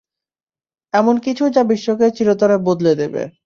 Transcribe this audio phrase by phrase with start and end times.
[0.93, 3.23] এমন কিছু যা বিশ্বকে চিরতরে বদলে দেবে।